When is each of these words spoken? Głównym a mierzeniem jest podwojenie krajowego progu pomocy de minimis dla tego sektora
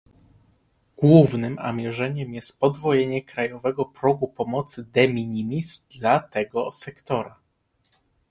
Głównym 0.97 1.59
a 1.59 1.71
mierzeniem 1.71 2.33
jest 2.33 2.59
podwojenie 2.59 3.23
krajowego 3.25 3.85
progu 3.85 4.27
pomocy 4.27 4.83
de 4.85 5.07
minimis 5.07 5.85
dla 5.99 6.19
tego 6.19 6.73
sektora 6.73 7.39